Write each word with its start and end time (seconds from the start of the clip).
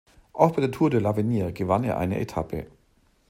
Auch 0.33 0.49
bei 0.55 0.61
der 0.61 0.71
Tour 0.71 0.89
de 0.89 0.99
l’Avenir 0.99 1.51
gewann 1.51 1.83
er 1.83 1.99
eine 1.99 2.19
Etappe. 2.19 2.65